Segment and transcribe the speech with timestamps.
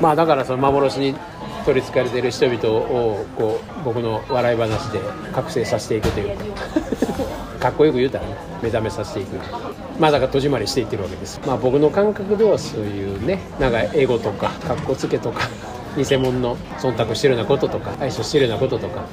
[0.00, 1.14] まあだからその幻に
[1.64, 5.00] 取りつかれてる人々をこう僕の笑い話で
[5.32, 6.44] 覚醒させていくというか。
[7.56, 9.36] かっこよく言うたらね目覚めさせていく。
[9.98, 11.40] まあだから戸締まりしていってるわけです。
[11.46, 15.48] まあ僕の感覚ではそういうねなんかエゴとかかっこつけとか
[15.96, 19.04] 偽物の忖度してるようなこととか愛想してるようなこととか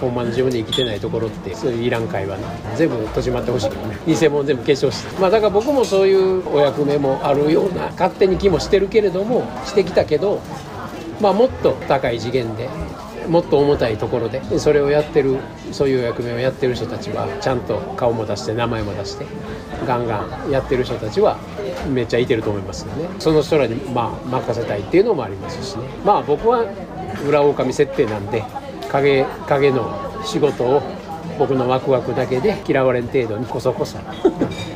[0.00, 2.44] ほんまの自分で生きてないところってそういういらん会話ね
[2.76, 3.98] 全部戸締まってほしいけどね。
[4.06, 5.20] 偽物全部化粧して。
[5.20, 10.40] まあだから僕もそういうお役目もあるような勝手に気もしてるけれどもしてきたけど
[11.20, 12.68] まあもっと高い次元で
[13.28, 15.36] もっと重たいところでそれをやってる
[15.70, 19.26] そういう役目をやってる人たちはちゃんと顔も出して名前も出して
[19.86, 21.38] ガンガンやってる人たちは
[21.88, 23.08] めっちゃいてると思いますよね。
[23.18, 25.84] その人らにまあ任せたいっていうのもありますしね。
[26.04, 26.64] まあ僕は
[27.26, 28.42] 裏狼設定なんで
[28.92, 30.82] 影影の仕事を
[31.38, 33.98] 僕のワクワクだけで嫌われん程度にこそこそ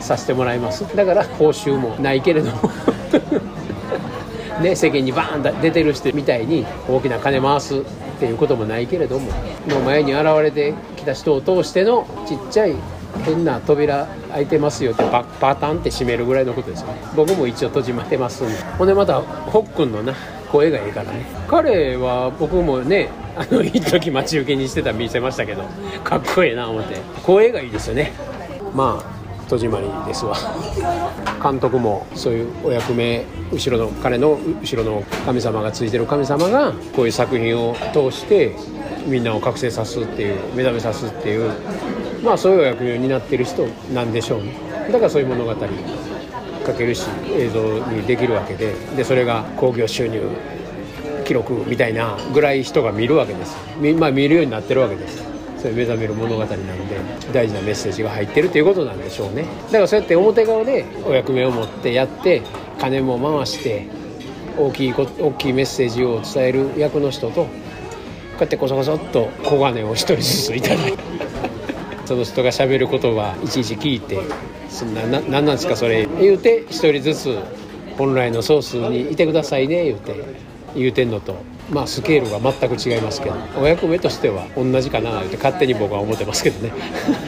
[0.00, 0.96] させてもらいます。
[0.96, 2.70] だから報酬もないけれども。
[4.62, 7.80] ね、世間にバーンと出てる人みたいに大きな金回すっ
[8.20, 9.30] ていうこともないけれども。
[9.68, 12.74] もう前に現れてきた人を通してのちっちゃい
[13.24, 16.88] 変な扉開いてますよってパパタンって閉めるぐらいのことですよ。
[16.88, 18.54] ね僕も一応閉じまってますんで。
[18.78, 20.14] ほんでまたホックンのな
[20.50, 21.24] 声がいいからね。
[21.48, 25.64] 彼は僕もねあの一時待ち受けにしてた見せましたけど
[26.02, 26.96] かっこええな思って。
[27.22, 28.12] 声がいいですよね。
[28.74, 29.14] まあ
[29.48, 30.34] 戸締まりですわ。
[31.42, 38.56] 監督もそういうお役目後ろの彼の後ろの神様がついてる神様がこういう作品を通して
[39.06, 41.50] みんなを覚醒さすっていう目覚めさすっていう
[42.24, 44.54] まあそういう役目を担ってる人なんでしょうね。
[44.90, 45.54] だからそういう物語
[46.66, 50.22] 書けるし映像にできるわけででそれが興行収入
[51.24, 53.56] 記録みたいなぐらい人が見るわけです。
[53.98, 55.22] まあ見るようになってるわけです。
[55.58, 56.56] そういう目覚める物語なんで
[57.32, 59.44] 大事なメッセージが入ってるということなんでしょうね。
[59.66, 62.42] だからそうやって表側でお役目を持ってやって
[62.78, 63.86] 金も回して
[64.58, 67.48] 大きいこ大きいメッセージを伝える役の人とこ
[68.38, 71.53] うやってこそこそっと小金を一人ずついただいて。
[72.06, 74.18] その人がしゃべる言葉いちいち聞いて
[74.68, 77.38] そんなな何なんですかそれ言うて一人ずつ
[77.96, 80.14] 本来のソースにいてくださいね言うて
[80.74, 81.36] 言うてんのと。
[81.70, 86.72] まあスケールが全く違いますけどお役目としては同じかなって勝手に僕は思ってますけどね。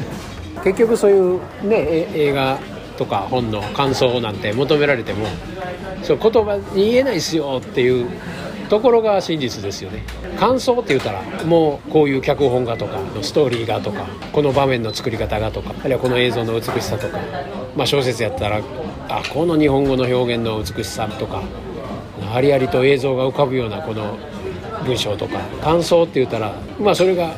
[0.64, 2.58] 結局そういうね映画
[2.98, 5.26] とか本の感想なんて求められても
[6.02, 8.08] そう言葉に言えないですよっていう
[8.68, 10.04] ところが真実ですよね。
[10.38, 17.18] 感想って言ったらもうこういう脚本がとかストーリーがとかこの場面の作り方がとかあるいはこの映像の美しさとか、
[17.76, 18.60] まあ、小説やったら
[19.08, 21.42] あこの日本語の表現の美しさとか
[22.32, 24.18] ありありと映像が浮かぶようなこの
[24.84, 27.32] 文章とか感想って言ったらまあそれが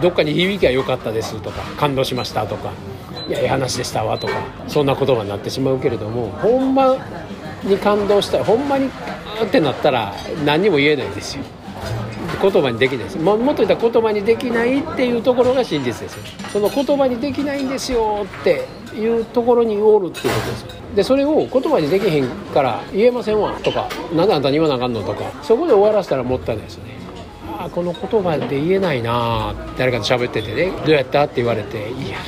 [0.00, 2.72] どっかに響きは良かったですとか感動しましたとか
[3.28, 4.34] いやいい話でしたわとか
[4.68, 6.96] そんな言葉になってしまうけれどもほんま
[7.62, 8.90] に感動したほんまに
[9.44, 10.14] ってなったら
[10.44, 11.44] 何にも言えないですよ。
[12.40, 13.18] 言葉にできないです。
[13.18, 16.24] ももっと言ったら言葉にできないっていうところが真実ですよ。
[16.52, 20.66] その言葉にできないんですよっていうところにおるっていうことです
[20.96, 26.92] でそれを言葉にできへんから言えませんわとかなんであんたに言わなあかんのとかそこで終わらせたらもったいないですよね。
[27.58, 30.72] ああこの言葉で言えないな誰かと喋っててね。
[30.84, 32.18] どうやったって言われていや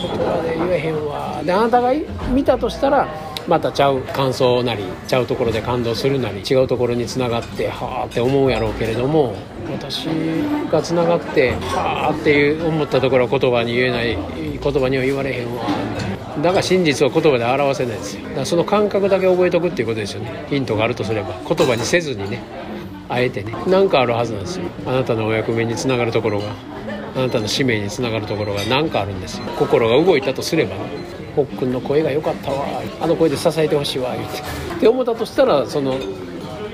[0.00, 1.92] 言葉で言えへんわであなたが
[2.32, 3.08] 見たとしたら
[3.48, 9.34] またちゃう感想なりちゃうところで感動するなり違うところにつながってはあって思うやろうけれども
[9.72, 10.04] 私
[10.70, 14.16] がつながってはあって思ったところは言葉に言えない
[14.60, 15.64] 言葉には言われへんわ。
[16.42, 18.22] だから真実を言葉で表せないですよ。
[18.24, 20.46] だからその感覚だけ覚えとくっていうことですよね。
[20.48, 21.34] ヒントがあるとすれば。
[21.46, 22.42] 言葉にせずにね。
[23.08, 23.54] あえてね。
[23.66, 24.66] 何かあるはずなんですよ。
[24.86, 26.46] あなたのお役目につながるところが。
[27.16, 28.62] あなたの使命につながるところが。
[28.64, 29.46] 何かあるんですよ。
[29.58, 30.76] 心が動いたとすれば。
[30.76, 32.66] ねほっくんの声が良かったわ。
[33.00, 34.14] あの声で支えてほしいわ。
[34.14, 34.38] 言って。
[34.38, 35.96] って思ったとしたらその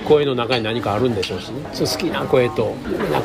[0.06, 1.66] 声の中に何かあるんでしょうしね。
[1.72, 2.74] そう好きな声と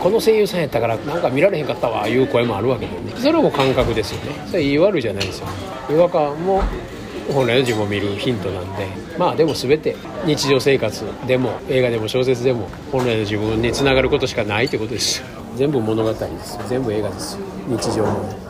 [0.01, 2.07] この声優さんやったからなんか見られへんかったわ。
[2.07, 3.13] いう声もあるわけでね。
[3.17, 4.31] それも感覚ですよね。
[4.47, 5.47] それ言い悪いじゃないですよ
[5.89, 6.63] 違和感も
[7.33, 8.87] 本来の自分を見るヒントなんで。
[9.17, 15.21] まあでも全て日常生活でも映画でも小説でも本来の自分につながることしかないってことです
[15.57, 17.37] 全部物語です全部映画です
[17.67, 18.48] 日常の。